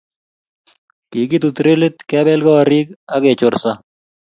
[1.11, 3.71] Kikitut relit, kebel korik ak kechorso